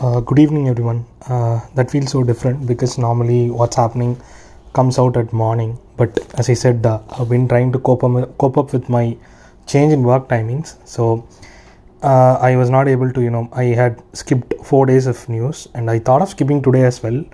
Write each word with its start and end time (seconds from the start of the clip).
Uh, 0.00 0.20
good 0.20 0.38
evening, 0.38 0.68
everyone. 0.68 1.04
Uh, 1.28 1.60
that 1.74 1.90
feels 1.90 2.10
so 2.12 2.22
different 2.22 2.64
because 2.66 2.98
normally 2.98 3.50
what's 3.50 3.74
happening 3.74 4.20
comes 4.72 4.96
out 4.98 5.16
at 5.16 5.32
morning. 5.32 5.76
But 5.96 6.16
as 6.38 6.48
I 6.48 6.54
said, 6.54 6.86
uh, 6.86 7.00
I've 7.10 7.28
been 7.28 7.48
trying 7.48 7.72
to 7.72 7.80
cope, 7.80 8.04
up- 8.04 8.38
cope 8.38 8.56
up 8.58 8.72
with 8.72 8.88
my 8.88 9.16
change 9.66 9.92
in 9.92 10.04
work 10.04 10.28
timings. 10.28 10.76
So 10.86 11.26
uh, 12.02 12.34
I 12.34 12.54
was 12.54 12.70
not 12.70 12.86
able 12.86 13.12
to, 13.12 13.20
you 13.20 13.30
know, 13.30 13.48
I 13.52 13.64
had 13.64 14.00
skipped 14.12 14.54
four 14.64 14.86
days 14.86 15.06
of 15.08 15.28
news 15.28 15.66
and 15.74 15.90
I 15.90 15.98
thought 15.98 16.22
of 16.22 16.28
skipping 16.28 16.62
today 16.62 16.84
as 16.84 17.02
well. 17.02 17.24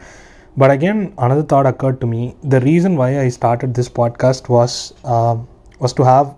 But 0.57 0.71
again, 0.71 1.13
another 1.19 1.43
thought 1.43 1.67
occurred 1.67 2.01
to 2.01 2.07
me. 2.07 2.35
The 2.43 2.61
reason 2.61 2.97
why 2.97 3.21
I 3.21 3.29
started 3.29 3.75
this 3.75 3.91
podcast 3.91 4.49
was 4.49 4.95
uh, 5.05 5.37
was 5.81 5.93
to 5.95 6.05
have 6.05 6.35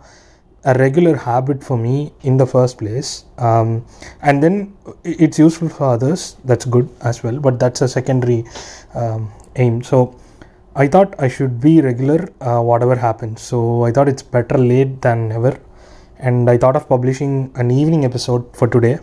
a 0.66 0.74
regular 0.74 1.16
habit 1.16 1.62
for 1.62 1.78
me 1.78 2.12
in 2.22 2.36
the 2.36 2.46
first 2.46 2.78
place. 2.78 3.24
Um, 3.38 3.84
and 4.20 4.42
then 4.42 4.76
it's 5.04 5.38
useful 5.38 5.68
for 5.68 5.84
others. 5.94 6.36
That's 6.44 6.64
good 6.64 6.88
as 7.00 7.22
well 7.22 7.38
but 7.40 7.58
that's 7.58 7.82
a 7.82 7.88
secondary 7.88 8.44
um, 8.94 9.30
aim. 9.56 9.82
So 9.82 10.18
i 10.82 10.86
thought 10.86 11.14
i 11.26 11.28
should 11.34 11.54
be 11.58 11.80
regular 11.80 12.18
uh, 12.40 12.60
whatever 12.60 12.96
happens. 12.96 13.40
So 13.40 13.84
i 13.84 13.92
thought 13.92 14.08
it's 14.08 14.22
better 14.22 14.58
late 14.58 15.00
than 15.00 15.28
never. 15.28 15.58
And 16.18 16.50
i 16.50 16.56
thought 16.58 16.76
of 16.76 16.88
publishing 16.88 17.52
an 17.54 17.70
evening 17.70 18.04
episode 18.04 18.44
for 18.56 18.68
today. 18.68 18.98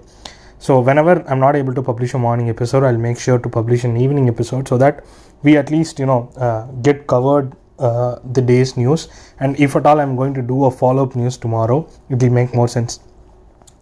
So 0.59 0.79
whenever 0.79 1.15
i'm 1.29 1.39
not 1.39 1.55
able 1.61 1.73
to 1.79 1.83
publish 1.91 2.13
a 2.13 2.19
morning 2.25 2.49
episode 2.49 2.83
i'll 2.89 3.03
make 3.09 3.19
sure 3.19 3.39
to 3.45 3.49
publish 3.49 3.83
an 3.83 3.97
evening 4.03 4.29
episode 4.29 4.67
so 4.67 4.77
that 4.83 5.03
we 5.43 5.57
at 5.61 5.71
least 5.71 5.99
you 5.99 6.05
know 6.05 6.21
uh, 6.37 6.61
get 6.87 7.05
covered 7.13 7.53
uh, 7.83 8.19
the 8.33 8.41
day's 8.41 8.75
news. 8.77 9.07
And 9.39 9.59
if 9.59 9.75
at 9.75 9.85
all 9.85 9.99
i'm 9.99 10.15
going 10.15 10.33
to 10.35 10.41
do 10.41 10.65
a 10.65 10.71
follow-up 10.71 11.15
news 11.15 11.37
tomorrow. 11.37 11.87
It 12.09 12.21
will 12.23 12.35
make 12.39 12.53
more 12.53 12.67
sense. 12.67 12.99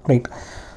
Right. 0.08 0.28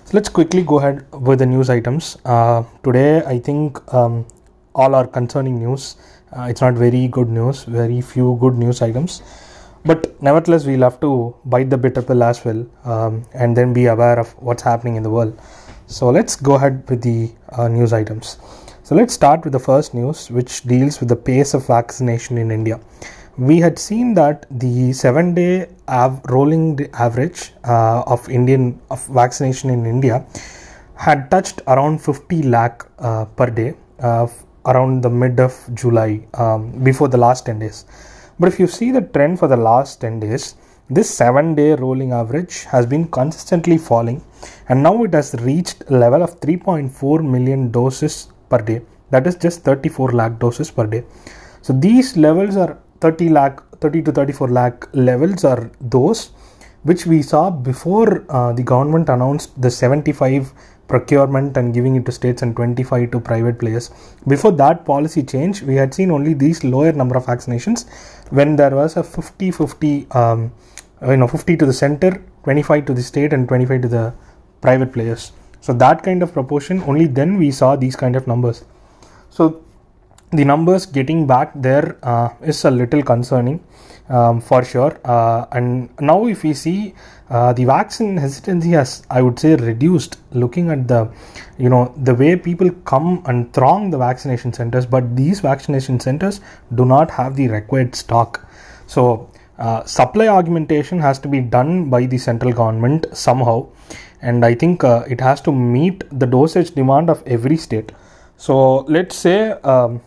So 0.05 0.11
let's 0.13 0.29
quickly 0.29 0.63
go 0.63 0.79
ahead 0.79 1.07
with 1.13 1.39
the 1.39 1.47
news 1.47 1.71
items. 1.71 2.17
Uh, 2.25 2.63
today 2.83 3.23
i 3.25 3.39
think 3.39 3.81
um, 3.95 4.27
all 4.75 4.95
are 4.95 5.07
concerning 5.07 5.59
news. 5.59 5.97
Uh, 6.37 6.47
it's 6.51 6.61
not 6.61 6.75
very 6.75 7.09
good 7.09 7.29
news. 7.29 7.65
Very 7.65 8.01
few 8.01 8.37
good 8.41 8.59
news 8.59 8.83
items. 8.83 9.23
But 9.87 10.21
nevertheless 10.23 10.67
we'll 10.67 10.83
have 10.83 11.01
to 11.01 11.35
bite 11.45 11.71
the 11.71 11.79
bitter 11.79 12.03
pill 12.03 12.23
as 12.23 12.45
well 12.45 12.67
um, 12.85 13.25
and 13.35 13.57
then 13.57 13.73
be 13.73 13.87
aware 13.87 14.19
of 14.19 14.31
what's 14.43 14.63
happening 14.63 14.97
in 14.97 15.03
the 15.03 15.11
world. 15.11 15.39
So 15.87 16.11
let's 16.11 16.37
go 16.37 16.55
ahead 16.55 16.89
with 16.89 17.03
the 17.03 17.31
uh, 17.51 17.69
news 17.69 17.93
items 17.93 18.39
so 18.87 18.95
let's 18.95 19.15
start 19.15 19.45
with 19.45 19.53
the 19.57 19.65
first 19.67 19.95
news 19.95 20.31
which 20.31 20.63
deals 20.73 21.01
with 21.01 21.09
the 21.09 21.21
pace 21.29 21.55
of 21.55 21.67
vaccination 21.67 22.37
in 22.43 22.51
india 22.51 22.79
we 23.51 23.57
had 23.59 23.79
seen 23.79 24.13
that 24.19 24.45
the 24.65 24.93
seven 24.93 25.33
day 25.39 25.67
av- 25.89 26.21
rolling 26.35 26.67
average 27.07 27.53
uh, 27.65 28.03
of 28.15 28.29
indian 28.29 28.79
of 28.91 29.07
vaccination 29.21 29.71
in 29.71 29.87
india 29.87 30.17
had 31.07 31.31
touched 31.31 31.63
around 31.67 31.97
50 31.99 32.43
lakh 32.55 32.85
uh, 32.99 33.25
per 33.39 33.49
day 33.61 33.71
uh, 34.01 34.27
around 34.67 35.03
the 35.03 35.11
mid 35.11 35.41
of 35.41 35.55
July 35.75 36.21
um, 36.35 36.71
before 36.83 37.09
the 37.09 37.19
last 37.19 37.47
10 37.47 37.59
days. 37.59 37.85
But 38.39 38.49
if 38.49 38.59
you 38.59 38.67
see 38.67 38.91
the 38.91 39.03
trend 39.03 39.39
for 39.39 39.49
the 39.49 39.57
last 39.57 40.01
10 40.01 40.21
days, 40.21 40.57
this 40.89 41.11
7 41.11 41.55
day 41.55 41.75
rolling 41.75 42.13
average 42.13 42.65
has 42.65 42.87
been 42.87 43.07
consistently 43.09 43.79
falling 43.79 44.23
and 44.69 44.83
now 44.83 45.03
it 45.05 45.15
has 45.15 45.35
reached 45.41 45.85
a 45.89 45.97
level 46.05 46.23
of 46.23 46.41
3.4 46.41 47.25
million 47.25 47.71
doses 47.71 48.29
per 48.55 48.63
day. 48.71 48.81
That 49.11 49.27
is 49.27 49.37
just 49.37 49.63
34 49.63 50.13
lakh 50.21 50.39
doses 50.39 50.71
per 50.71 50.87
day. 50.87 51.05
So 51.63 51.73
these 51.73 52.17
levels 52.17 52.57
are 52.57 52.79
30 53.01 53.29
lakh, 53.31 53.61
30 53.81 54.03
to 54.03 54.13
34 54.13 54.49
lakh 54.49 54.89
levels 54.93 55.45
are 55.45 55.71
those 55.81 56.31
which 56.89 57.07
we 57.07 57.23
saw 57.23 57.51
before 57.51 58.25
uh, 58.29 58.53
the 58.53 58.63
government 58.63 59.09
announced 59.09 59.61
the 59.61 59.71
75 59.71 60.53
procurement 60.87 61.57
and 61.57 61.73
giving 61.77 61.97
it 61.97 62.05
to 62.07 62.13
states 62.13 62.43
and 62.43 62.55
25 62.55 63.11
to 63.13 63.21
private 63.21 63.59
players. 63.59 63.91
Before 64.29 64.53
that 64.53 64.85
policy 64.85 65.23
change, 65.23 65.63
we 65.63 65.77
had 65.77 65.95
seen 65.95 66.11
only 66.11 66.35
these 66.35 66.63
lower 66.63 66.93
number 66.93 67.17
of 67.17 67.25
vaccinations 67.25 67.89
when 68.31 68.57
there 68.57 68.75
was 68.81 68.97
a 68.97 69.03
50 69.03 69.51
50, 69.51 70.07
um, 70.11 70.53
you 71.09 71.17
know, 71.17 71.27
50 71.27 71.57
to 71.57 71.67
the 71.67 71.73
center, 71.73 72.23
25 72.45 72.85
to 72.87 72.95
the 72.95 73.03
state, 73.03 73.33
and 73.33 73.49
25 73.49 73.83
to 73.83 73.89
the 73.89 74.15
private 74.61 74.93
players. 74.93 75.33
So, 75.65 75.73
that 75.73 76.03
kind 76.03 76.23
of 76.23 76.35
proportion, 76.35 76.83
only 76.87 77.07
then 77.07 77.39
we 77.39 77.51
saw 77.51 77.75
these 77.75 77.97
kind 77.97 78.17
of 78.17 78.27
numbers. 78.27 78.65
So, 79.31 79.63
the 80.31 80.45
numbers 80.45 80.85
getting 80.85 81.27
back 81.27 81.53
there 81.55 81.97
uh, 82.03 82.29
is 82.43 82.67
a 82.67 82.71
little 82.71 83.03
concerning 83.03 83.65
um, 84.11 84.43
for 84.43 84.63
sure. 84.63 85.01
Uh, 85.07 85.47
and 85.53 85.89
now, 85.99 86.27
if 86.27 86.43
we 86.43 86.53
see 86.53 86.95
uh, 87.31 87.55
the 87.55 87.65
vaccine 87.65 88.19
hesitancy 88.19 88.73
has, 88.73 89.05
I 89.09 89.23
would 89.23 89.39
say, 89.39 89.57
reduced. 89.57 90.19
Looking 90.33 90.71
at 90.71 90.87
the, 90.87 91.11
you 91.57 91.71
know, 91.71 91.95
the 91.97 92.15
way 92.15 92.37
people 92.37 92.71
come 92.85 93.23
and 93.25 93.51
throng 93.55 93.89
the 93.89 93.97
vaccination 93.97 94.53
centers, 94.53 94.85
but 94.85 95.17
these 95.17 95.41
vaccination 95.41 95.99
centers 95.99 96.43
do 96.75 96.85
not 96.85 97.11
have 97.11 97.37
the 97.37 97.49
required 97.49 97.95
stock. 97.95 98.47
So, 98.87 99.31
uh, 99.59 99.85
supply 99.85 100.29
augmentation 100.29 100.99
has 100.99 101.19
to 101.21 101.29
be 101.29 101.41
done 101.41 101.89
by 101.89 102.05
the 102.05 102.19
central 102.19 102.53
government 102.53 103.07
somehow, 103.13 103.69
and 104.25 104.45
I 104.45 104.55
think 104.55 104.83
uh, 104.85 105.05
it 105.09 105.21
has 105.21 105.41
to 105.43 105.53
meet 105.53 106.03
the 106.19 106.27
dosage 106.27 106.73
demand 106.81 107.11
of 107.11 107.23
every 107.27 107.57
state. 107.57 107.93
So, 108.37 108.81
let's 108.97 109.17
say. 109.17 109.53
Um, 109.75 110.01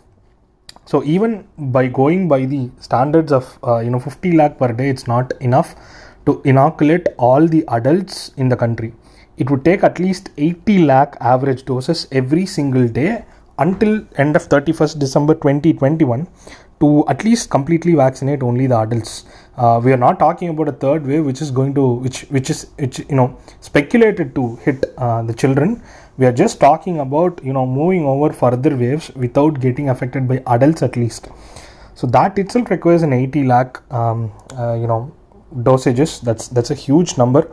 so 0.92 1.04
even 1.04 1.46
by 1.76 1.88
going 1.88 2.30
by 2.30 2.46
the 2.46 2.70
standards 2.80 3.34
of 3.34 3.60
uh, 3.62 3.80
you 3.80 3.90
know 3.90 4.00
50 4.00 4.32
lakh 4.38 4.58
per 4.58 4.72
day, 4.72 4.90
it's 4.90 5.06
not 5.06 5.34
enough 5.42 5.76
to 6.26 6.42
inoculate 6.46 7.10
all 7.18 7.46
the 7.46 7.66
adults 7.68 8.32
in 8.38 8.48
the 8.48 8.56
country. 8.56 8.94
It 9.38 9.52
would 9.52 9.66
take 9.66 9.84
at 9.84 10.00
least 10.00 10.30
80 10.38 10.86
lakh 10.86 11.18
average 11.20 11.66
doses 11.66 12.08
every 12.12 12.46
single 12.46 12.88
day 12.88 13.26
until 13.60 14.06
end 14.16 14.38
of 14.38 14.48
31st 14.48 14.98
December 15.00 15.34
2021 15.34 16.26
to 16.80 17.08
at 17.08 17.24
least 17.24 17.50
completely 17.50 17.94
vaccinate 17.96 18.44
only 18.44 18.68
the 18.68 18.78
adults. 18.78 19.26
Uh, 19.58 19.82
we 19.84 19.92
are 19.92 19.98
not 19.98 20.20
talking 20.20 20.50
about 20.50 20.70
a 20.70 20.72
third 20.72 21.06
wave, 21.06 21.26
which 21.26 21.42
is 21.42 21.50
going 21.50 21.74
to 21.74 21.86
which 22.06 22.22
which 22.30 22.50
is 22.50 22.68
which 22.78 23.00
you 23.00 23.16
know 23.16 23.38
speculated 23.62 24.36
to 24.36 24.56
hit 24.58 24.86
uh, 24.98 25.22
the 25.24 25.34
children. 25.34 25.82
We 26.18 26.26
are 26.26 26.32
just 26.32 26.60
talking 26.60 27.00
about 27.00 27.44
you 27.44 27.54
know 27.54 27.66
moving 27.66 28.06
over 28.06 28.32
further 28.32 28.76
waves 28.76 29.12
without 29.16 29.60
getting 29.60 29.90
affected 29.90 30.28
by 30.28 30.42
adults 30.48 30.84
at 30.84 30.96
least. 30.96 31.30
So 31.96 32.06
that 32.08 32.38
itself 32.38 32.70
requires 32.70 33.02
an 33.02 33.12
80 33.14 33.46
lakh 33.46 33.82
um, 33.92 34.32
uh, 34.56 34.76
you 34.76 34.88
know 34.88 35.12
dosages. 35.70 36.22
That's 36.22 36.48
that's 36.48 36.70
a 36.70 36.76
huge 36.76 37.18
number. 37.18 37.50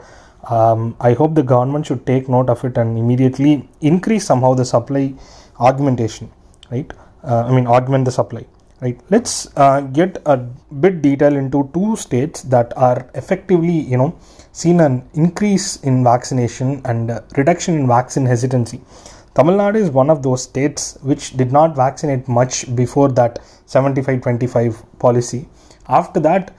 Um, 0.50 0.94
I 1.00 1.14
hope 1.14 1.34
the 1.34 1.42
government 1.42 1.86
should 1.86 2.04
take 2.04 2.28
note 2.28 2.50
of 2.50 2.62
it 2.66 2.76
and 2.76 2.98
immediately 2.98 3.66
increase 3.80 4.26
somehow 4.26 4.52
the 4.52 4.66
supply 4.66 5.14
augmentation. 5.58 6.30
Right? 6.70 6.92
Uh, 7.22 7.44
I 7.46 7.52
mean 7.52 7.66
augment 7.66 8.04
the 8.04 8.10
supply 8.10 8.44
right. 8.84 9.00
Let's 9.10 9.34
uh, 9.56 9.80
get 9.98 10.22
a 10.26 10.36
bit 10.84 11.02
detail 11.02 11.34
into 11.42 11.70
two 11.74 11.96
states 11.96 12.42
that 12.54 12.76
are 12.76 12.98
effectively 13.14 13.78
you 13.92 13.98
know 14.02 14.10
seen 14.52 14.80
an 14.88 14.96
increase 15.14 15.68
in 15.90 16.04
vaccination 16.04 16.80
and 16.84 17.10
uh, 17.10 17.20
reduction 17.36 17.74
in 17.80 17.86
vaccine 17.96 18.26
hesitancy. 18.34 18.80
Tamil 19.36 19.56
nadu 19.62 19.78
is 19.84 19.90
one 20.02 20.10
of 20.14 20.18
those 20.26 20.42
states 20.50 20.82
which 21.10 21.24
did 21.40 21.50
not 21.58 21.70
vaccinate 21.84 22.28
much 22.40 22.56
before 22.82 23.08
that 23.20 23.40
75 23.76 24.20
25 24.26 24.82
policy. 25.06 25.42
After 26.00 26.20
that 26.28 26.54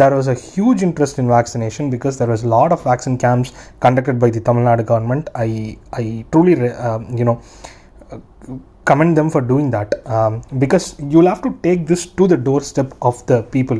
there 0.00 0.14
was 0.18 0.26
a 0.32 0.34
huge 0.34 0.80
interest 0.86 1.18
in 1.20 1.26
vaccination 1.36 1.84
because 1.94 2.18
there 2.20 2.30
was 2.34 2.42
a 2.46 2.50
lot 2.56 2.70
of 2.74 2.80
vaccine 2.90 3.16
camps 3.24 3.50
conducted 3.84 4.16
by 4.24 4.30
the 4.36 4.42
tamil 4.48 4.64
nadu 4.70 4.84
government. 4.92 5.24
I 5.46 5.50
i 6.02 6.24
truly 6.32 6.54
uh, 6.88 7.00
you 7.20 7.26
know 7.28 7.38
commend 8.88 9.16
them 9.18 9.28
for 9.34 9.40
doing 9.52 9.68
that 9.74 9.90
um, 10.16 10.42
because 10.62 10.84
you'll 11.10 11.30
have 11.32 11.42
to 11.46 11.50
take 11.66 11.80
this 11.90 12.02
to 12.18 12.26
the 12.32 12.38
doorstep 12.48 12.90
of 13.08 13.16
the 13.30 13.38
people 13.54 13.78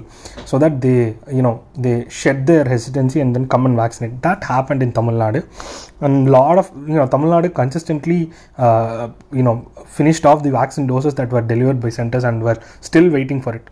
so 0.50 0.58
that 0.62 0.80
they 0.84 0.98
you 1.38 1.42
know 1.46 1.54
they 1.86 1.96
shed 2.20 2.46
their 2.50 2.64
hesitancy 2.74 3.20
and 3.24 3.34
then 3.36 3.47
come 3.54 3.66
and 3.68 3.76
vaccinate. 3.82 4.14
That 4.28 4.42
happened 4.44 4.82
in 4.86 4.92
tamil 4.98 5.18
nadu. 5.24 5.42
And 6.06 6.28
a 6.28 6.32
lot 6.38 6.58
of 6.62 6.68
you 6.92 6.98
know 7.00 7.06
tamil 7.14 7.30
nadu 7.36 7.50
consistently 7.60 8.20
uh, 8.66 9.09
you 9.38 9.44
know 9.48 9.56
finished 9.98 10.27
off 10.30 10.42
the 10.47 10.53
vaccine 10.60 10.86
doses 10.92 11.15
that 11.21 11.30
were 11.36 11.47
delivered 11.53 11.80
by 11.84 11.92
centers 12.00 12.24
and 12.30 12.42
were 12.48 12.59
still 12.91 13.09
waiting 13.18 13.41
for 13.47 13.54
it. 13.60 13.66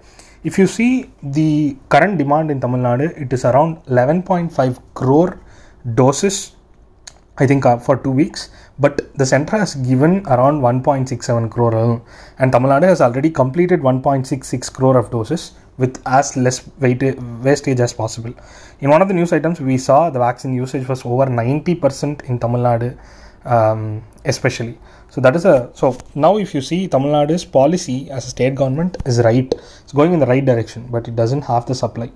If 0.48 0.56
you 0.60 0.66
see 0.78 0.92
the 1.38 1.50
current 1.94 2.16
demand 2.22 2.50
in 2.54 2.60
tamil 2.64 2.82
nadu 2.88 3.08
it 3.24 3.32
is 3.36 3.44
around 3.50 3.72
11.5 4.00 4.78
crore 5.00 5.32
doses 6.00 6.55
I 7.38 7.46
think 7.46 7.66
uh, 7.66 7.76
for 7.78 7.96
two 7.98 8.10
weeks, 8.10 8.48
but 8.78 9.14
the 9.16 9.26
center 9.26 9.58
has 9.58 9.74
given 9.74 10.26
around 10.26 10.62
1.67 10.62 11.50
crore, 11.50 12.02
and 12.38 12.52
Tamil 12.52 12.70
Nadu 12.70 12.84
has 12.84 13.00
already 13.00 13.30
completed 13.30 13.80
1.66 13.80 14.72
crore 14.72 14.96
of 14.96 15.10
doses 15.10 15.52
with 15.76 16.00
as 16.06 16.36
less 16.36 16.66
wastage 16.80 17.80
as 17.80 17.92
possible. 17.92 18.32
In 18.80 18.88
one 18.88 19.02
of 19.02 19.08
the 19.08 19.14
news 19.14 19.32
items, 19.32 19.60
we 19.60 19.76
saw 19.76 20.08
the 20.08 20.18
vaccine 20.18 20.54
usage 20.54 20.88
was 20.88 21.04
over 21.04 21.26
90% 21.26 22.24
in 22.24 22.38
Tamil 22.38 22.62
Nadu, 22.62 22.96
um, 23.44 24.02
especially. 24.24 24.78
So 25.10 25.20
that 25.20 25.36
is 25.36 25.44
a 25.44 25.70
so 25.74 25.96
now 26.14 26.36
if 26.36 26.54
you 26.54 26.60
see 26.60 26.88
Tamil 26.88 27.12
Nadu's 27.12 27.44
policy 27.44 28.10
as 28.10 28.26
a 28.26 28.30
state 28.30 28.54
government 28.54 28.96
is 29.06 29.20
right, 29.20 29.54
it's 29.82 29.92
going 29.92 30.12
in 30.12 30.20
the 30.20 30.26
right 30.26 30.44
direction, 30.44 30.88
but 30.90 31.06
it 31.08 31.16
doesn't 31.16 31.42
have 31.42 31.66
the 31.66 31.74
supply. 31.74 32.10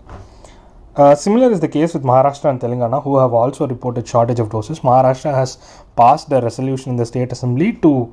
Uh, 0.96 1.14
similar 1.14 1.52
is 1.52 1.60
the 1.60 1.68
case 1.68 1.94
with 1.94 2.02
Maharashtra 2.02 2.50
and 2.50 2.60
Telangana, 2.60 3.02
who 3.02 3.16
have 3.18 3.32
also 3.32 3.66
reported 3.66 4.06
shortage 4.08 4.40
of 4.40 4.50
doses. 4.50 4.80
Maharashtra 4.80 5.32
has 5.32 5.56
passed 5.96 6.32
a 6.32 6.40
resolution 6.40 6.90
in 6.90 6.96
the 6.96 7.06
state 7.06 7.30
assembly 7.30 7.74
to 7.74 8.12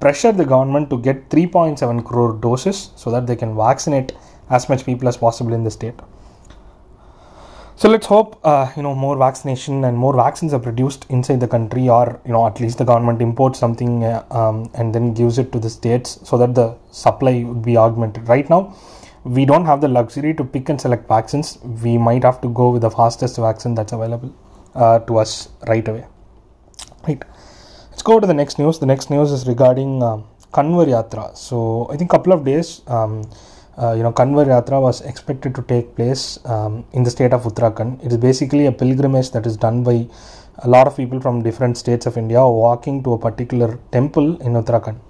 pressure 0.00 0.32
the 0.32 0.44
government 0.44 0.88
to 0.88 0.98
get 0.98 1.28
3.7 1.28 2.02
crore 2.04 2.32
doses 2.34 2.90
so 2.96 3.10
that 3.10 3.26
they 3.26 3.36
can 3.36 3.54
vaccinate 3.54 4.12
as 4.48 4.68
much 4.68 4.86
people 4.86 5.06
as 5.06 5.18
possible 5.18 5.52
in 5.52 5.64
the 5.64 5.70
state. 5.70 5.94
So 7.76 7.88
let's 7.88 8.06
hope 8.06 8.40
uh, 8.44 8.70
you 8.76 8.82
know 8.82 8.94
more 8.94 9.18
vaccination 9.18 9.84
and 9.84 9.96
more 9.98 10.16
vaccines 10.16 10.54
are 10.54 10.60
produced 10.60 11.06
inside 11.10 11.40
the 11.40 11.48
country, 11.48 11.88
or 11.88 12.20
you 12.24 12.32
know 12.32 12.46
at 12.46 12.60
least 12.60 12.78
the 12.78 12.84
government 12.84 13.20
imports 13.20 13.58
something 13.58 14.04
uh, 14.04 14.24
um, 14.30 14.70
and 14.74 14.94
then 14.94 15.12
gives 15.12 15.38
it 15.38 15.50
to 15.52 15.58
the 15.58 15.68
states 15.68 16.20
so 16.22 16.38
that 16.38 16.54
the 16.54 16.76
supply 16.92 17.42
would 17.42 17.62
be 17.62 17.76
augmented. 17.76 18.28
Right 18.28 18.48
now, 18.48 18.76
we 19.24 19.44
don't 19.46 19.64
have 19.64 19.80
the 19.80 19.88
luxury 19.88 20.34
to 20.34 20.44
pick 20.44 20.68
and 20.68 20.80
select 20.80 21.08
vaccines. 21.08 21.58
We 21.82 21.96
might 21.98 22.24
have 22.24 22.40
to 22.42 22.48
go 22.48 22.70
with 22.70 22.82
the 22.82 22.90
fastest 22.90 23.36
vaccine 23.36 23.74
that's 23.74 23.92
available 23.92 24.34
uh, 24.74 24.98
to 25.00 25.18
us 25.18 25.48
right 25.66 25.86
away. 25.86 26.06
Right. 27.08 27.22
Let's 27.90 28.02
go 28.02 28.20
to 28.20 28.26
the 28.26 28.34
next 28.34 28.58
news. 28.58 28.78
The 28.78 28.86
next 28.86 29.10
news 29.10 29.32
is 29.32 29.46
regarding 29.46 30.02
uh, 30.02 30.18
Kanwar 30.52 30.86
Yatra. 30.86 31.36
So 31.36 31.88
I 31.90 31.96
think 31.96 32.12
a 32.12 32.16
couple 32.16 32.32
of 32.32 32.44
days. 32.44 32.82
Um, 32.86 33.30
uh, 33.76 33.92
you 33.92 34.04
know, 34.04 34.12
Kanwar 34.12 34.46
Yatra 34.46 34.80
was 34.80 35.00
expected 35.00 35.54
to 35.56 35.62
take 35.62 35.96
place 35.96 36.38
um, 36.44 36.84
in 36.92 37.02
the 37.02 37.10
state 37.10 37.32
of 37.32 37.42
Uttarakhand. 37.42 38.04
It 38.04 38.12
is 38.12 38.18
basically 38.18 38.66
a 38.66 38.72
pilgrimage 38.72 39.32
that 39.32 39.46
is 39.46 39.56
done 39.56 39.82
by 39.82 40.06
a 40.58 40.68
lot 40.68 40.86
of 40.86 40.96
people 40.96 41.20
from 41.20 41.42
different 41.42 41.76
states 41.76 42.06
of 42.06 42.16
India 42.16 42.38
walking 42.46 43.02
to 43.02 43.14
a 43.14 43.18
particular 43.18 43.80
temple 43.90 44.40
in 44.42 44.52
Uttarakhand. 44.52 45.00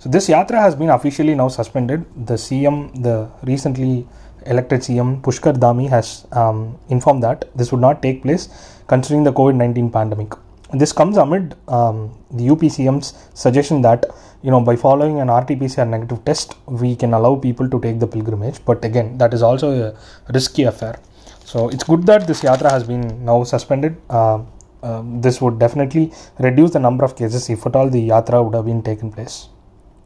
So 0.00 0.08
this 0.08 0.28
yatra 0.28 0.60
has 0.60 0.76
been 0.76 0.90
officially 0.90 1.34
now 1.34 1.48
suspended. 1.48 2.04
The 2.24 2.34
CM, 2.34 3.02
the 3.02 3.28
recently 3.42 4.06
elected 4.46 4.82
CM 4.82 5.20
Pushkar 5.22 5.54
Dhami 5.54 5.88
has 5.88 6.24
um, 6.30 6.78
informed 6.88 7.24
that 7.24 7.46
this 7.56 7.72
would 7.72 7.80
not 7.80 8.00
take 8.00 8.22
place 8.22 8.48
considering 8.86 9.24
the 9.24 9.32
COVID-19 9.32 9.92
pandemic. 9.92 10.34
This 10.72 10.92
comes 10.92 11.16
amid 11.16 11.56
um, 11.66 12.16
the 12.30 12.46
UPCM's 12.46 13.12
suggestion 13.34 13.82
that 13.82 14.06
you 14.42 14.52
know 14.52 14.60
by 14.60 14.76
following 14.76 15.18
an 15.20 15.30
RT-PCR 15.32 15.88
negative 15.88 16.24
test 16.24 16.54
we 16.66 16.94
can 16.94 17.12
allow 17.12 17.34
people 17.34 17.68
to 17.68 17.80
take 17.80 17.98
the 17.98 18.06
pilgrimage. 18.06 18.64
But 18.64 18.84
again, 18.84 19.18
that 19.18 19.34
is 19.34 19.42
also 19.42 19.72
a 19.88 20.32
risky 20.32 20.62
affair. 20.62 21.00
So 21.44 21.70
it's 21.70 21.82
good 21.82 22.06
that 22.06 22.28
this 22.28 22.42
yatra 22.42 22.70
has 22.70 22.84
been 22.84 23.24
now 23.24 23.42
suspended. 23.42 24.00
Uh, 24.08 24.42
um, 24.84 25.20
this 25.20 25.40
would 25.40 25.58
definitely 25.58 26.12
reduce 26.38 26.70
the 26.70 26.78
number 26.78 27.04
of 27.04 27.16
cases 27.16 27.50
if 27.50 27.66
at 27.66 27.74
all 27.74 27.90
the 27.90 28.10
yatra 28.10 28.44
would 28.44 28.54
have 28.54 28.66
been 28.66 28.80
taken 28.80 29.10
place 29.10 29.48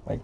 right. 0.06 0.20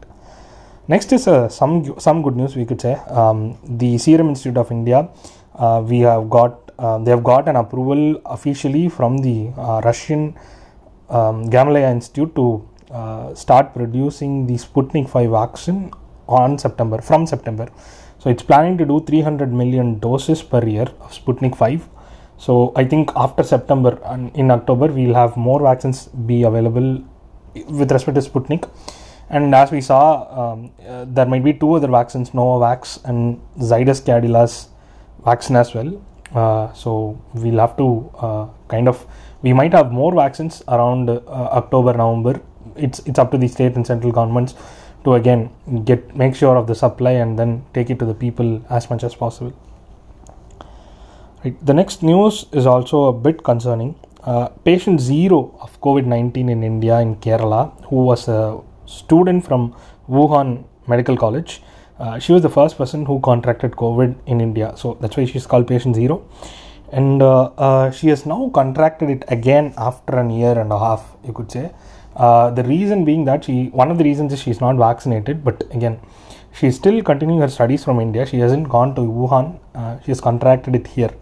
Next 0.88 1.12
is 1.12 1.28
uh, 1.28 1.48
some 1.48 1.98
some 1.98 2.22
good 2.22 2.36
news 2.36 2.56
we 2.56 2.64
could 2.64 2.80
say. 2.80 2.94
Um, 3.20 3.58
the 3.82 3.98
serum 3.98 4.30
institute 4.30 4.56
of 4.56 4.70
india 4.70 5.08
uh, 5.54 5.82
we 5.90 6.00
have 6.00 6.30
got 6.30 6.72
uh, 6.78 6.98
they 6.98 7.10
have 7.10 7.24
got 7.24 7.48
an 7.48 7.56
approval 7.56 8.20
officially 8.24 8.88
from 8.88 9.18
the 9.18 9.50
uh, 9.56 9.80
russian 9.84 10.22
um, 11.10 11.44
gamaleya 11.54 11.90
institute 11.90 12.34
to 12.34 12.46
uh, 12.90 13.34
start 13.34 13.74
producing 13.74 14.46
the 14.46 14.54
sputnik 14.54 15.08
5 15.08 15.30
vaccine 15.30 15.92
on 16.26 16.58
september 16.58 17.00
from 17.00 17.26
september. 17.26 17.68
So 18.18 18.30
it's 18.30 18.42
planning 18.42 18.76
to 18.78 18.84
do 18.84 19.00
300 19.00 19.52
million 19.52 19.98
doses 20.00 20.42
per 20.42 20.64
year 20.66 20.88
of 21.04 21.12
sputnik 21.18 21.54
5 21.56 21.88
so 22.44 22.72
i 22.80 22.84
think 22.84 23.10
after 23.24 23.42
september 23.42 23.92
and 24.12 24.34
in 24.42 24.50
october 24.56 24.86
we'll 24.96 25.18
have 25.22 25.36
more 25.36 25.60
vaccines 25.68 26.06
be 26.30 26.38
available 26.50 26.88
with 27.80 27.90
respect 27.96 28.16
to 28.18 28.22
sputnik 28.28 28.64
and 29.30 29.54
as 29.54 29.70
we 29.70 29.80
saw, 29.80 30.52
um, 30.52 30.70
uh, 30.86 31.04
there 31.06 31.26
might 31.26 31.44
be 31.44 31.52
two 31.52 31.74
other 31.74 31.88
vaccines, 31.88 32.30
Novavax 32.30 33.04
and 33.04 33.40
Zydus 33.58 34.02
Cadila's 34.02 34.68
vaccine 35.24 35.56
as 35.56 35.74
well. 35.74 36.00
Uh, 36.34 36.72
so 36.72 37.18
we'll 37.34 37.58
have 37.58 37.76
to 37.76 38.10
uh, 38.18 38.46
kind 38.68 38.88
of 38.88 39.06
we 39.42 39.52
might 39.52 39.72
have 39.72 39.92
more 39.92 40.14
vaccines 40.14 40.62
around 40.68 41.08
uh, 41.08 41.20
October, 41.60 41.94
November. 41.94 42.40
It's 42.76 43.00
it's 43.00 43.18
up 43.18 43.30
to 43.32 43.38
the 43.38 43.48
state 43.48 43.76
and 43.76 43.86
central 43.86 44.12
governments 44.12 44.54
to 45.04 45.14
again 45.14 45.50
get 45.84 46.16
make 46.16 46.34
sure 46.34 46.56
of 46.56 46.66
the 46.66 46.74
supply 46.74 47.12
and 47.12 47.38
then 47.38 47.64
take 47.72 47.90
it 47.90 47.98
to 48.00 48.04
the 48.04 48.14
people 48.14 48.62
as 48.68 48.90
much 48.90 49.04
as 49.04 49.14
possible. 49.14 49.52
Right. 51.44 51.64
The 51.64 51.74
next 51.74 52.02
news 52.02 52.46
is 52.52 52.66
also 52.66 53.04
a 53.04 53.12
bit 53.12 53.42
concerning. 53.44 53.94
Uh, 54.24 54.48
patient 54.64 55.00
zero 55.00 55.56
of 55.60 55.80
COVID 55.80 56.04
19 56.04 56.48
in 56.48 56.64
India 56.64 56.98
in 56.98 57.16
Kerala, 57.16 57.72
who 57.84 57.96
was 57.96 58.26
a 58.28 58.60
student 58.88 59.44
from 59.44 59.74
Wuhan 60.08 60.64
Medical 60.86 61.16
College. 61.16 61.62
Uh, 61.98 62.18
she 62.18 62.32
was 62.32 62.42
the 62.42 62.48
first 62.48 62.78
person 62.78 63.04
who 63.04 63.20
contracted 63.20 63.72
COVID 63.72 64.16
in 64.26 64.40
India, 64.40 64.72
so 64.76 64.96
that's 65.00 65.16
why 65.16 65.24
she's 65.24 65.46
called 65.46 65.66
patient 65.66 65.96
zero. 65.96 66.24
And 66.90 67.22
uh, 67.22 67.50
uh, 67.58 67.90
she 67.90 68.08
has 68.08 68.24
now 68.24 68.50
contracted 68.54 69.10
it 69.10 69.24
again 69.28 69.74
after 69.76 70.18
a 70.18 70.32
year 70.32 70.58
and 70.58 70.72
a 70.72 70.78
half, 70.78 71.16
you 71.24 71.32
could 71.32 71.50
say. 71.50 71.72
Uh, 72.16 72.50
the 72.50 72.64
reason 72.64 73.04
being 73.04 73.24
that 73.26 73.44
she, 73.44 73.66
one 73.66 73.90
of 73.90 73.98
the 73.98 74.04
reasons 74.04 74.32
is 74.32 74.40
she's 74.40 74.60
not 74.60 74.76
vaccinated, 74.76 75.44
but 75.44 75.62
again, 75.72 76.00
she's 76.52 76.76
still 76.76 77.02
continuing 77.02 77.40
her 77.40 77.48
studies 77.48 77.84
from 77.84 78.00
India. 78.00 78.26
She 78.26 78.38
hasn't 78.38 78.68
gone 78.68 78.94
to 78.94 79.02
Wuhan, 79.02 79.58
uh, 79.74 80.00
she 80.00 80.10
has 80.12 80.20
contracted 80.20 80.74
it 80.74 80.86
here. 80.86 81.14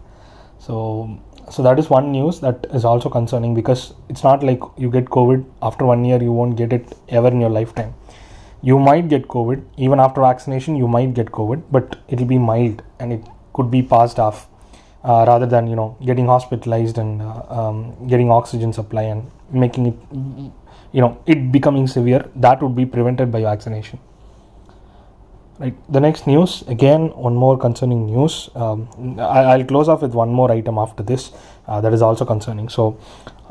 So 0.59 1.19
so 1.49 1.63
that 1.63 1.79
is 1.79 1.89
one 1.89 2.11
news 2.11 2.39
that 2.41 2.65
is 2.73 2.83
also 2.83 3.09
concerning 3.09 3.53
because 3.53 3.93
it's 4.09 4.23
not 4.23 4.43
like 4.43 4.59
you 4.77 4.89
get 4.91 5.05
covid 5.05 5.45
after 5.61 5.85
one 5.85 6.03
year 6.03 6.21
you 6.21 6.31
won't 6.31 6.57
get 6.57 6.73
it 6.73 6.97
ever 7.09 7.29
in 7.29 7.39
your 7.39 7.49
lifetime. 7.49 7.93
You 8.61 8.79
might 8.79 9.07
get 9.07 9.27
covid. 9.27 9.63
Even 9.77 9.99
after 9.99 10.21
vaccination 10.21 10.75
you 10.75 10.87
might 10.87 11.13
get 11.13 11.27
covid 11.27 11.63
but 11.71 11.97
it'll 12.09 12.25
be 12.25 12.37
mild 12.37 12.83
and 12.99 13.13
it 13.13 13.23
could 13.53 13.71
be 13.71 13.81
passed 13.81 14.19
off 14.19 14.47
uh, 15.03 15.23
rather 15.27 15.45
than 15.45 15.67
you 15.67 15.75
know 15.75 15.97
getting 16.05 16.25
hospitalized 16.25 16.97
and 16.97 17.21
uh, 17.21 17.43
um, 17.49 18.07
getting 18.07 18.29
oxygen 18.29 18.73
supply 18.73 19.03
and 19.03 19.31
making 19.51 19.85
it 19.87 19.95
you 20.91 21.01
know 21.01 21.17
it 21.25 21.51
becoming 21.51 21.87
severe. 21.87 22.29
That 22.35 22.61
would 22.61 22.75
be 22.75 22.85
prevented 22.85 23.31
by 23.31 23.41
vaccination 23.41 23.99
right. 25.59 25.75
The 25.91 25.99
next 25.99 26.27
news 26.27 26.63
again 26.67 27.09
one 27.09 27.35
more 27.35 27.57
concerning 27.57 28.05
news. 28.05 28.49
Um, 28.55 28.87
I, 29.19 29.57
will 29.57 29.65
close 29.65 29.89
off 29.89 30.01
with 30.01 30.13
one 30.13 30.29
more 30.29 30.51
item 30.51 30.77
after 30.77 31.03
this 31.03 31.31
uh, 31.67 31.81
that 31.81 31.93
is 31.93 32.01
also 32.01 32.25
concerning. 32.25 32.69
So 32.69 32.97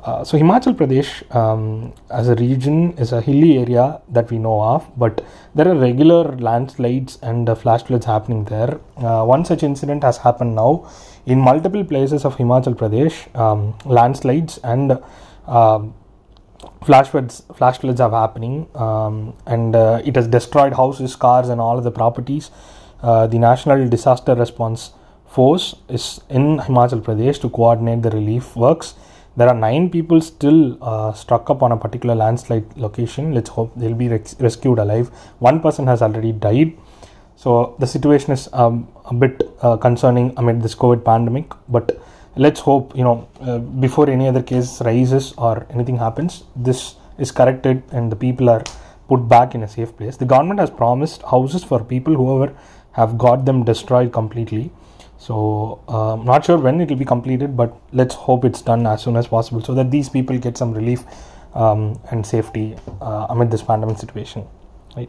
uh, 0.05 0.23
so 0.23 0.39
himachal 0.39 0.75
pradesh 0.75 1.11
um, 1.35 1.93
as 2.11 2.29
a 2.29 2.35
region 2.37 2.93
is 2.99 3.13
a 3.13 3.21
hilly 3.21 3.59
area 3.59 4.01
that 4.09 4.31
we 4.31 4.39
know 4.39 4.61
of 4.63 4.87
but 4.97 5.25
there 5.55 5.69
are 5.69 5.75
regular 5.75 6.37
landslides 6.37 7.19
and 7.23 7.49
uh, 7.49 7.55
flash 7.55 7.83
floods 7.83 8.07
happening 8.07 8.45
there. 8.45 8.79
Uh, 8.97 9.25
one 9.25 9.45
such 9.45 9.63
incident 9.63 10.05
has 10.05 10.19
happened 10.19 10.55
now 10.55 10.89
in 11.27 11.41
multiple 11.41 11.85
places 11.85 12.25
of 12.25 12.37
himachal 12.37 12.75
pradesh 12.75 13.17
um, 13.37 13.77
landslides 13.85 14.59
and 14.59 14.99
um, 15.47 15.95
flash 16.87 17.09
floods 17.09 17.43
flash 17.59 17.79
floods 17.79 18.01
are 18.01 18.11
happening 18.11 18.69
um, 18.75 19.35
and 19.47 19.75
uh, 19.75 20.01
it 20.05 20.17
has 20.17 20.29
destroyed 20.29 20.73
houses 20.73 21.17
cars 21.17 21.49
and 21.49 21.61
all 21.61 21.79
of 21.79 21.85
the 21.85 21.91
properties. 21.91 22.51
Uh, 23.03 23.27
the 23.27 23.39
national 23.39 23.89
disaster 23.89 24.35
response 24.35 24.93
force 25.37 25.75
is 25.89 26.21
in 26.31 26.47
himachal 26.67 27.03
pradesh 27.09 27.41
to 27.41 27.51
coordinate 27.51 28.03
the 28.03 28.11
relief 28.11 28.55
works. 28.57 28.95
There 29.37 29.49
are 29.49 29.55
nine 29.55 29.91
people 29.91 30.21
still 30.23 30.79
uh, 30.83 31.13
struck 31.13 31.51
up 31.51 31.63
on 31.63 31.73
a 31.73 31.77
particular 31.77 32.15
landslide 32.15 32.77
location. 32.77 33.35
Let's 33.35 33.51
hope 33.51 33.73
they'll 33.77 34.01
be 34.05 34.09
res- 34.09 34.37
rescued 34.41 34.79
alive. 34.79 35.09
One 35.41 35.61
person 35.61 35.87
has 35.89 36.01
already 36.01 36.33
died. 36.33 36.73
So 37.37 37.77
the 37.79 37.87
situation 37.87 38.33
is 38.33 38.49
um, 38.55 38.89
a 39.05 39.13
bit 39.13 39.43
uh, 39.61 39.77
concerning 39.77 40.33
amid 40.39 40.63
this 40.63 40.75
covid 40.75 41.05
pandemic 41.05 41.53
but 41.69 42.01
let's 42.37 42.61
hope 42.61 42.97
you 42.97 43.05
know 43.05 43.29
uh, 43.41 43.59
before 43.59 44.09
any 44.11 44.29
other 44.29 44.43
case 44.43 44.81
rises 44.83 45.33
or 45.37 45.67
anything 45.71 45.97
happens 45.97 46.45
this 46.55 46.97
is 47.19 47.31
corrected 47.31 47.83
and 47.93 48.13
the 48.13 48.17
people 48.17 48.51
are 48.51 48.63
put 49.09 49.29
back 49.29 49.55
in 49.55 49.63
a 49.63 49.69
safe 49.69 49.97
place. 49.97 50.17
The 50.17 50.25
government 50.25 50.61
has 50.61 50.71
promised 50.71 51.23
houses 51.23 51.65
for 51.65 51.83
people 51.83 52.15
whoever 52.15 52.57
have 52.93 53.17
got 53.19 53.45
them 53.45 53.65
destroyed 53.65 54.13
completely. 54.13 54.71
So 55.19 55.81
uh, 55.89 56.17
not 56.23 56.45
sure 56.45 56.59
when 56.59 56.81
it 56.81 56.89
will 56.91 56.97
be 56.97 57.05
completed 57.05 57.57
but 57.57 57.77
let's 57.93 58.15
hope 58.15 58.45
it's 58.45 58.63
done 58.63 58.87
as 58.87 59.03
soon 59.03 59.17
as 59.17 59.27
possible 59.27 59.63
so 59.63 59.75
that 59.75 59.91
these 59.91 60.09
people 60.09 60.39
get 60.39 60.59
some 60.59 60.73
relief 60.73 61.05
um, 61.55 61.99
and 62.11 62.27
safety 62.27 62.77
uh, 63.01 63.27
amid 63.31 63.51
this 63.51 63.63
pandemic 63.63 63.99
situation 63.99 64.47
right 64.95 65.09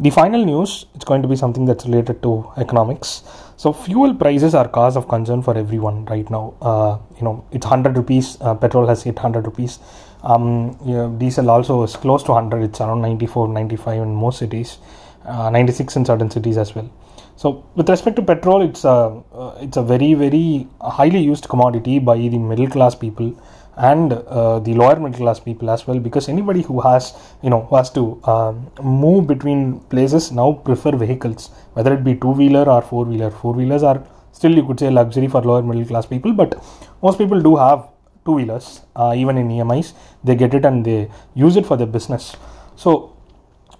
the 0.00 0.10
final 0.10 0.44
news 0.44 0.86
it's 0.94 1.04
going 1.04 1.22
to 1.22 1.28
be 1.28 1.36
something 1.36 1.64
that's 1.64 1.86
related 1.86 2.22
to 2.22 2.50
economics 2.56 3.22
so 3.56 3.72
fuel 3.72 4.14
prices 4.14 4.54
are 4.54 4.68
cause 4.68 4.96
of 4.96 5.06
concern 5.08 5.40
for 5.42 5.56
everyone 5.56 6.04
right 6.06 6.28
now. 6.28 6.54
Uh, 6.60 6.98
you 7.16 7.22
know, 7.22 7.44
it's 7.52 7.64
100 7.64 7.96
rupees. 7.96 8.36
Uh, 8.40 8.54
petrol 8.54 8.86
has 8.86 9.02
hit 9.02 9.14
100 9.14 9.46
rupees. 9.46 9.78
Um, 10.22 10.76
you 10.84 10.94
know, 10.94 11.10
diesel 11.10 11.50
also 11.50 11.82
is 11.84 11.94
close 11.96 12.22
to 12.24 12.32
100. 12.32 12.64
It's 12.64 12.80
around 12.80 13.02
94, 13.02 13.48
95 13.48 14.02
in 14.02 14.14
most 14.14 14.38
cities, 14.38 14.78
uh, 15.24 15.50
96 15.50 15.96
in 15.96 16.04
certain 16.04 16.30
cities 16.30 16.56
as 16.56 16.74
well. 16.74 16.90
So 17.36 17.64
with 17.74 17.88
respect 17.88 18.16
to 18.16 18.22
petrol, 18.22 18.62
it's 18.62 18.84
a 18.84 19.22
uh, 19.34 19.58
it's 19.60 19.76
a 19.76 19.82
very 19.82 20.14
very 20.14 20.68
highly 20.80 21.18
used 21.18 21.48
commodity 21.48 21.98
by 21.98 22.16
the 22.16 22.38
middle 22.38 22.68
class 22.68 22.94
people 22.94 23.34
and 23.76 24.12
uh, 24.12 24.58
the 24.60 24.74
lower 24.74 24.96
middle 24.96 25.18
class 25.18 25.40
people 25.40 25.70
as 25.70 25.86
well 25.86 25.98
because 25.98 26.28
anybody 26.28 26.62
who 26.62 26.80
has 26.80 27.12
you 27.42 27.50
know 27.50 27.62
who 27.62 27.76
has 27.76 27.90
to 27.90 28.22
um, 28.24 28.70
move 28.82 29.26
between 29.26 29.80
places 29.94 30.30
now 30.32 30.52
prefer 30.52 30.92
vehicles 30.92 31.50
whether 31.74 31.92
it 31.94 32.04
be 32.04 32.14
two 32.14 32.30
wheeler 32.30 32.68
or 32.68 32.82
four 32.82 33.04
wheeler 33.04 33.30
four 33.30 33.52
wheelers 33.52 33.82
are 33.82 34.02
still 34.32 34.54
you 34.54 34.64
could 34.66 34.78
say 34.78 34.90
luxury 34.90 35.28
for 35.28 35.42
lower 35.42 35.62
middle 35.62 35.84
class 35.84 36.06
people 36.06 36.32
but 36.32 36.54
most 37.02 37.18
people 37.18 37.40
do 37.40 37.56
have 37.56 37.88
two 38.24 38.32
wheelers 38.32 38.82
uh, 38.96 39.12
even 39.16 39.36
in 39.36 39.48
emis 39.48 39.92
they 40.22 40.34
get 40.34 40.54
it 40.54 40.64
and 40.64 40.84
they 40.84 41.10
use 41.34 41.56
it 41.56 41.66
for 41.66 41.76
their 41.76 41.86
business. 41.86 42.36
So 42.76 43.16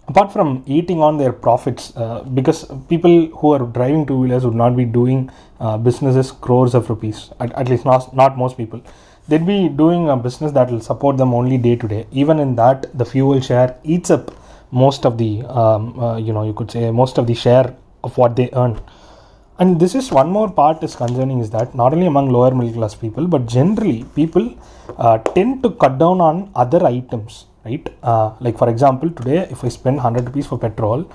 apart 0.09 0.33
from 0.33 0.63
eating 0.67 1.01
on 1.01 1.17
their 1.17 1.33
profits 1.33 1.97
uh, 1.97 2.23
because 2.23 2.67
people 2.89 3.27
who 3.39 3.53
are 3.53 3.67
driving 3.67 4.07
two 4.07 4.19
wheelers 4.19 4.45
would 4.45 4.55
not 4.55 4.77
be 4.77 4.85
doing 4.85 5.31
uh, 5.61 5.79
businesses 5.79 6.31
crores 6.31 6.75
of 6.75 6.91
rupees 6.91 7.31
at, 7.41 7.53
at 7.53 7.69
least 7.69 7.85
not, 7.85 8.15
not 8.15 8.37
most 8.37 8.57
people 8.57 8.83
they'd 9.28 9.47
be 9.47 9.69
doing 9.69 10.09
a 10.09 10.16
business 10.16 10.52
that 10.52 10.71
will 10.71 10.81
support 10.81 11.16
them 11.16 11.35
only 11.35 11.59
day 11.59 11.76
to 11.76 11.88
day. 11.88 12.07
Even 12.12 12.38
in 12.38 12.57
that 12.57 12.87
the 12.97 13.04
fuel 13.04 13.40
share 13.40 13.76
eats 13.83 14.11
up 14.11 14.31
most 14.71 15.07
of 15.07 15.19
the 15.19 15.43
um, 15.45 15.99
uh, 15.99 16.16
you 16.16 16.33
know 16.33 16.45
you 16.45 16.52
could 16.52 16.71
say 16.71 16.90
most 16.90 17.19
of 17.19 17.26
the 17.26 17.35
share 17.35 17.75
of 18.02 18.16
what 18.19 18.37
they 18.37 18.50
earn. 18.52 18.81
And 19.59 19.78
this 19.78 19.95
is 19.95 20.11
one 20.11 20.31
more 20.31 20.50
part 20.50 20.83
is 20.83 20.97
concerning 20.97 21.38
is 21.38 21.50
that 21.50 21.75
not 21.76 21.93
only 21.93 22.07
among 22.07 22.28
lower 22.31 22.52
middle 22.52 22.75
class 22.75 22.95
people 22.95 23.26
but 23.28 23.47
generally 23.47 24.04
people 24.16 24.52
uh, 24.99 25.19
tend 25.19 25.62
to 25.62 25.71
cut 25.71 25.99
down 25.99 26.21
on 26.21 26.50
other 26.57 26.85
items 26.85 27.47
right? 27.64 27.88
Uh, 28.02 28.35
like 28.40 28.59
for 28.59 28.69
example 28.69 29.11
today 29.11 29.47
if 29.50 29.64
i 29.64 29.69
spend 29.69 29.97
100 29.97 30.26
rupees 30.26 30.47
for 30.47 30.59
petrol 30.59 31.11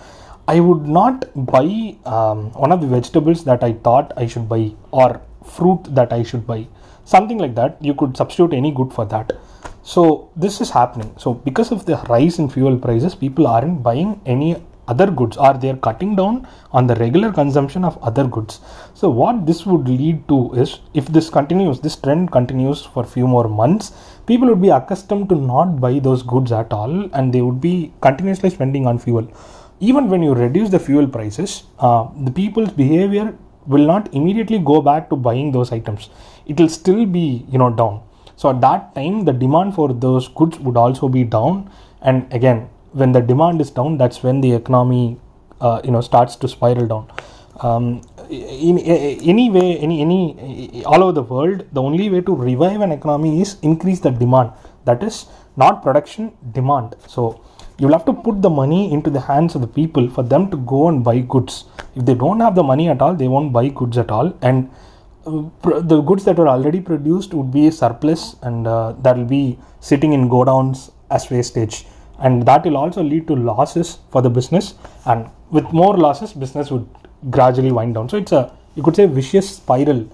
i 0.48 0.60
would 0.60 0.88
not 0.88 1.26
buy 1.36 1.96
um, 2.06 2.52
one 2.54 2.72
of 2.72 2.82
the 2.82 2.88
vegetables 2.88 3.44
that 3.44 3.64
i 3.64 3.74
thought 3.74 4.14
i 4.18 4.26
should 4.26 4.48
buy 4.50 4.72
or 4.92 5.22
fruit 5.50 5.84
that 5.96 6.14
i 6.14 6.24
should 6.24 6.46
buy. 6.46 6.68
Something 7.06 7.40
like 7.40 7.56
that. 7.56 7.78
You 7.82 7.94
could 7.94 8.16
substitute 8.16 8.54
any 8.54 8.72
good 8.72 8.94
for 8.94 9.06
that. 9.06 9.32
So 9.84 10.30
this 10.36 10.62
is 10.62 10.70
happening. 10.70 11.14
So 11.18 11.34
because 11.34 11.72
of 11.72 11.86
the 11.86 11.98
rise 12.10 12.40
in 12.40 12.50
fuel 12.50 12.78
prices 12.78 13.16
people 13.16 13.48
aren't 13.48 13.82
buying 13.82 14.22
any 14.26 14.58
other 14.90 15.10
goods. 15.10 15.38
Or 15.38 15.54
they 15.54 15.70
are 15.70 15.78
cutting 15.78 16.16
down 16.16 16.48
on 16.72 16.88
the 16.88 16.96
regular 16.96 17.32
consumption 17.32 17.86
of 17.86 17.98
other 18.04 18.28
goods? 18.28 18.60
So 18.94 19.10
what 19.10 19.46
this 19.46 19.66
would 19.66 19.88
lead 19.88 20.28
to 20.28 20.54
is 20.54 20.80
if 20.94 21.06
this 21.08 21.30
continues 21.30 21.80
this 21.80 21.96
trend 21.96 22.32
continues 22.32 22.84
for 22.84 23.04
few 23.04 23.28
more 23.28 23.48
months 23.48 23.92
people 24.26 24.48
would 24.50 24.62
be 24.62 24.70
accustomed 24.70 25.30
to 25.30 25.36
not 25.36 25.80
buy 25.80 26.00
those 26.00 26.24
goods 26.24 26.52
at 26.52 26.74
all 26.74 27.10
and 27.14 27.34
they 27.34 27.42
would 27.42 27.62
be 27.62 27.94
continuously 28.02 28.50
spending 28.50 28.88
on 28.88 29.00
fuel. 29.00 29.28
Even 29.80 30.10
when 30.10 30.22
you 30.22 30.34
reduce 30.34 30.70
the 30.70 30.80
fuel 30.80 31.08
prices 31.08 31.64
uh, 31.80 32.08
the 32.28 32.32
people's 32.32 32.72
behavior 32.72 33.36
will 33.66 33.86
not 33.86 34.14
immediately 34.14 34.60
go 34.60 34.82
back 34.82 35.10
to 35.10 35.16
buying 35.16 35.52
those 35.52 35.72
items. 35.72 36.10
It 36.46 36.60
will 36.60 36.70
still 36.70 37.06
be 37.06 37.46
you 37.50 37.58
know 37.58 37.70
down. 37.70 38.02
So 38.36 38.50
at 38.50 38.62
that 38.62 38.96
time 38.96 39.26
the 39.26 39.34
demand 39.34 39.76
for 39.76 39.94
those 39.94 40.28
goods 40.28 40.60
would 40.60 40.78
also 40.78 41.10
be 41.10 41.24
down. 41.24 41.70
And 42.02 42.32
again 42.34 42.70
when 42.92 43.12
the 43.12 43.22
demand 43.22 43.62
is 43.62 43.70
down 43.72 43.98
that's 43.98 44.24
when 44.24 44.42
the 44.42 44.54
economy 44.54 45.18
uh, 45.62 45.82
you 45.84 45.92
know 45.92 46.02
starts 46.02 46.36
to 46.38 46.48
spiral 46.48 46.88
down. 46.88 47.12
Um, 47.62 48.02
in, 48.30 48.78
in 48.78 49.20
any 49.30 49.50
way 49.50 49.78
any 49.78 50.02
any 50.02 50.84
all 50.86 51.04
over 51.04 51.12
the 51.12 51.24
world 51.24 51.66
the 51.74 51.82
only 51.82 52.10
way 52.10 52.22
to 52.22 52.36
revive 52.36 52.80
an 52.82 52.92
economy 52.92 53.42
is 53.42 53.58
increase 53.62 54.00
the 54.00 54.12
demand 54.12 54.52
that 54.90 55.04
is 55.10 55.18
not 55.64 55.84
production 55.86 56.32
demand. 56.58 56.96
So 57.08 57.24
you'll 57.80 57.96
have 57.98 58.06
to 58.12 58.14
put 58.28 58.42
the 58.42 58.50
money 58.62 58.82
into 58.96 59.10
the 59.10 59.24
hands 59.32 59.56
of 59.56 59.62
the 59.62 59.72
people 59.80 60.10
for 60.10 60.24
them 60.24 60.50
to 60.52 60.58
go 60.74 60.88
and 60.90 61.04
buy 61.04 61.20
goods. 61.20 61.66
If 61.96 62.06
they 62.06 62.16
don't 62.24 62.40
have 62.40 62.56
the 62.56 62.64
money 62.72 62.90
at 62.90 63.02
all 63.02 63.16
they 63.16 63.30
won't 63.36 63.52
buy 63.58 63.68
goods 63.70 63.98
at 63.98 64.12
all. 64.12 64.34
And 64.42 64.70
uh, 65.26 65.80
the 65.94 66.02
goods 66.02 66.24
that 66.26 66.38
were 66.38 66.48
already 66.48 66.82
produced 66.82 67.34
would 67.34 67.52
be 67.52 67.68
a 67.68 67.72
surplus 67.72 68.36
and 68.42 68.68
uh, 68.68 68.94
that 69.04 69.18
will 69.18 69.32
be 69.40 69.60
sitting 69.80 70.14
in 70.14 70.30
godowns 70.30 70.92
as 71.12 71.30
wastage. 71.30 71.86
And 72.20 72.46
that 72.48 72.66
will 72.66 72.78
also 72.78 73.02
lead 73.02 73.28
to 73.28 73.36
losses 73.36 74.00
for 74.12 74.22
the 74.22 74.30
business. 74.30 74.76
And 75.06 75.30
with 75.52 75.72
more 75.72 75.98
losses 75.98 76.34
business 76.34 76.70
would 76.72 76.88
gradually 77.30 77.72
wind 77.72 77.96
down. 77.96 78.10
So 78.10 78.18
it's 78.18 78.32
a 78.32 78.44
you 78.76 78.84
could 78.84 78.96
say 78.96 79.06
vicious 79.06 79.58
spiral 79.58 80.08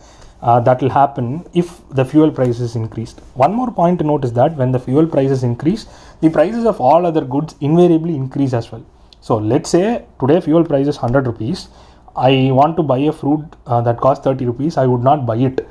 uh, 0.45 0.59
that 0.65 0.81
will 0.81 0.93
happen 1.01 1.27
if 1.61 1.69
the 1.89 2.05
fuel 2.05 2.31
price 2.37 2.59
is 2.59 2.75
increased. 2.75 3.19
One 3.43 3.53
more 3.59 3.71
point 3.71 3.99
to 3.99 4.05
note 4.05 4.23
is 4.23 4.33
that 4.33 4.55
when 4.55 4.71
the 4.71 4.81
fuel 4.87 5.07
prices 5.07 5.43
increase 5.43 5.87
the 6.21 6.29
prices 6.29 6.65
of 6.71 6.79
all 6.79 7.05
other 7.05 7.25
goods 7.35 7.55
invariably 7.61 8.15
increase 8.15 8.53
as 8.53 8.71
well. 8.71 8.85
So 9.21 9.37
let's 9.37 9.71
say 9.71 10.05
today 10.19 10.39
fuel 10.41 10.63
price 10.63 10.87
is 10.87 10.97
100 10.97 11.25
rupees. 11.25 11.69
I 12.15 12.51
want 12.51 12.77
to 12.77 12.83
buy 12.83 12.99
a 12.99 13.11
fruit 13.11 13.43
uh, 13.65 13.81
that 13.81 13.97
costs 13.97 14.23
30 14.23 14.45
rupees. 14.45 14.77
I 14.77 14.85
would 14.85 15.01
not 15.01 15.25
buy 15.25 15.37
it. 15.37 15.67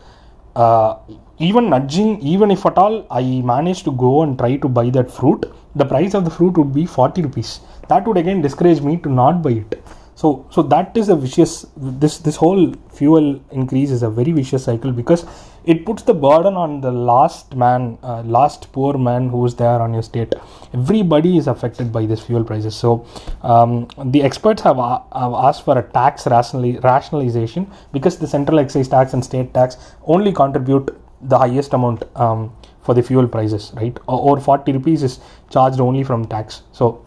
Uh, 0.57 0.97
even 1.39 1.71
nudging 1.71 2.21
even 2.21 2.51
if 2.53 2.65
at 2.65 2.77
all 2.79 3.05
i 3.11 3.23
manage 3.53 3.83
to 3.83 3.91
go 3.91 4.23
and 4.23 4.39
try 4.39 4.55
to 4.65 4.69
buy 4.69 4.89
that 4.97 5.11
fruit 5.11 5.47
the 5.75 5.85
price 5.85 6.15
of 6.15 6.25
the 6.25 6.31
fruit 6.31 6.57
would 6.57 6.73
be 6.73 6.87
40 6.87 7.23
rupees. 7.23 7.59
That 7.89 8.07
would 8.07 8.17
again 8.17 8.41
discourage 8.41 8.81
me 8.81 8.97
to 8.99 9.09
not 9.09 9.43
buy 9.43 9.51
it 9.63 9.83
so 10.15 10.47
so 10.51 10.63
that 10.63 10.97
is 10.97 11.09
a 11.09 11.17
vicious 11.17 11.67
this 11.77 12.19
this 12.19 12.37
whole 12.37 12.73
fuel 12.93 13.41
increase 13.51 13.91
is 13.91 14.03
a 14.03 14.11
very 14.11 14.33
vicious 14.33 14.65
cycle 14.65 14.93
because 14.93 15.27
it 15.65 15.85
puts 15.87 16.03
the 16.03 16.13
burden 16.13 16.55
on 16.55 16.81
the 16.81 16.93
last 16.93 17.55
man 17.57 17.99
uh, 18.03 18.23
last 18.23 18.71
poor 18.73 18.99
man 18.99 19.29
who's 19.29 19.55
there 19.55 19.81
on 19.81 19.95
your 19.95 20.03
state. 20.03 20.35
Everybody 20.75 21.39
is 21.39 21.47
affected 21.47 21.91
by 21.93 22.05
this 22.07 22.21
fuel 22.21 22.45
prices. 22.45 22.77
So 22.77 23.07
um, 23.43 23.89
the 24.05 24.23
experts 24.23 24.63
have, 24.63 24.79
uh, 24.79 25.01
have 25.15 25.33
asked 25.33 25.65
for 25.65 25.79
a 25.79 25.83
tax 25.83 26.25
rationali- 26.25 26.83
rationalization 26.83 27.71
because 27.93 28.19
the 28.19 28.27
central 28.27 28.59
excise 28.59 28.89
tax 28.89 29.15
and 29.15 29.25
state 29.25 29.55
tax 29.55 29.79
only 30.05 30.33
contribute 30.33 30.91
the 31.23 31.39
highest 31.39 31.73
amount 31.73 32.05
um, 32.17 32.55
for 32.83 32.95
the 32.95 33.03
fuel 33.03 33.27
prices 33.27 33.73
right? 33.77 33.97
Or, 34.07 34.37
or 34.37 34.41
40 34.41 34.73
rupees 34.73 35.03
is 35.03 35.21
charged 35.51 35.81
only 35.81 36.05
from 36.05 36.27
tax. 36.27 36.63
So 36.73 37.07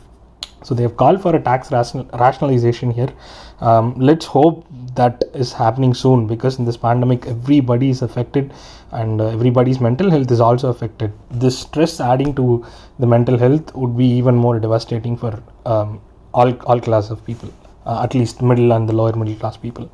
so 0.63 0.75
they 0.75 0.83
have 0.83 0.97
called 0.97 1.21
for 1.21 1.35
a 1.35 1.41
tax 1.41 1.71
rationalization 1.71 2.91
here. 2.91 3.09
Um, 3.59 3.95
let's 3.95 4.25
hope 4.25 4.65
that 4.95 5.23
is 5.33 5.53
happening 5.53 5.93
soon 5.93 6.27
because 6.27 6.59
in 6.59 6.65
this 6.65 6.77
pandemic 6.77 7.25
everybody 7.27 7.89
is 7.89 8.01
affected 8.01 8.53
and 8.91 9.21
uh, 9.21 9.27
everybody's 9.27 9.79
mental 9.79 10.09
health 10.09 10.31
is 10.31 10.39
also 10.39 10.69
affected. 10.69 11.11
This 11.31 11.59
stress 11.59 11.99
adding 11.99 12.33
to 12.35 12.65
the 12.99 13.07
mental 13.07 13.37
health 13.37 13.73
would 13.75 13.95
be 13.97 14.05
even 14.05 14.35
more 14.35 14.59
devastating 14.59 15.17
for 15.17 15.41
um, 15.65 16.01
all 16.33 16.53
all 16.65 16.79
class 16.79 17.09
of 17.09 17.23
people 17.25 17.53
uh, 17.85 18.03
at 18.03 18.13
least 18.13 18.41
middle 18.41 18.73
and 18.73 18.89
the 18.89 18.93
lower 18.93 19.15
middle 19.15 19.35
class 19.35 19.57
people. 19.57 19.89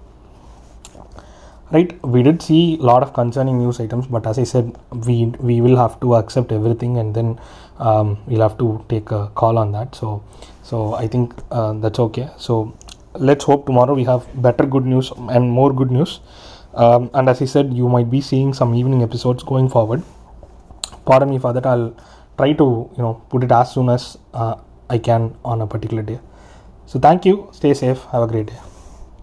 Right 1.71 1.91
we 2.03 2.21
did 2.21 2.41
see 2.41 2.75
a 2.75 2.83
lot 2.83 3.03
of 3.03 3.13
concerning 3.13 3.57
news 3.57 3.79
items 3.79 4.05
but 4.05 4.27
as 4.27 4.37
i 4.37 4.43
said 4.43 4.77
we 5.07 5.25
we 5.39 5.59
will 5.59 5.75
have 5.75 5.99
to 6.01 6.15
accept 6.15 6.51
everything 6.51 6.97
and 6.97 7.15
then 7.15 7.39
um, 7.79 8.17
we'll 8.27 8.41
have 8.41 8.57
to 8.59 8.85
take 8.89 9.11
a 9.11 9.27
call 9.29 9.57
on 9.57 9.71
that. 9.71 9.95
So 9.95 10.23
so 10.69 10.93
i 10.95 11.07
think 11.07 11.33
uh, 11.51 11.73
that's 11.73 11.99
okay. 11.99 12.29
So 12.37 12.75
let's 13.15 13.45
hope 13.45 13.65
tomorrow 13.67 13.93
we 13.93 14.05
have 14.05 14.25
better 14.41 14.65
good 14.65 14.85
news 14.85 15.11
and 15.29 15.49
more 15.59 15.71
good 15.73 15.91
news. 15.91 16.19
Um, 16.73 17.11
and 17.13 17.29
as 17.29 17.41
i 17.41 17.45
said 17.45 17.73
you 17.73 17.87
might 17.87 18.09
be 18.09 18.21
seeing 18.21 18.53
some 18.53 18.73
evening 18.73 19.03
episodes 19.03 19.43
going 19.43 19.69
forward. 19.69 20.03
Pardon 21.05 21.29
me 21.29 21.39
for 21.39 21.53
that 21.53 21.65
i'll 21.65 21.89
try 22.37 22.51
to 22.53 22.67
you 22.97 23.03
know 23.05 23.15
put 23.29 23.43
it 23.43 23.51
as 23.51 23.73
soon 23.73 23.89
as 23.89 24.17
uh, 24.33 24.55
i 24.89 24.97
can 24.97 25.35
on 25.45 25.61
a 25.61 25.67
particular 25.67 26.01
day. 26.01 26.19
So 26.85 26.99
thank 26.99 27.25
you. 27.25 27.49
Stay 27.51 27.73
safe. 27.73 28.03
Have 28.11 28.23
a 28.23 28.27
great 28.27 28.47
day 28.47 28.72